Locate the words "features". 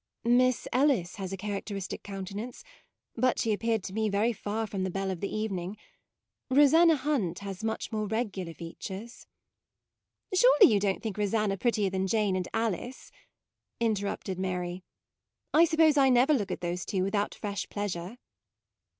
8.55-9.27